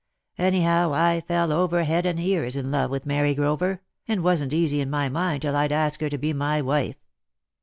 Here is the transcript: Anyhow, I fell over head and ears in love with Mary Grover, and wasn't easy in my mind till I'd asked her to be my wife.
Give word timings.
Anyhow, 0.39 0.93
I 0.95 1.21
fell 1.21 1.51
over 1.53 1.83
head 1.83 2.07
and 2.07 2.19
ears 2.19 2.55
in 2.55 2.71
love 2.71 2.89
with 2.89 3.05
Mary 3.05 3.35
Grover, 3.35 3.83
and 4.07 4.23
wasn't 4.23 4.51
easy 4.51 4.81
in 4.81 4.89
my 4.89 5.09
mind 5.09 5.43
till 5.43 5.55
I'd 5.55 5.71
asked 5.71 6.01
her 6.01 6.09
to 6.09 6.17
be 6.17 6.33
my 6.33 6.59
wife. 6.59 6.97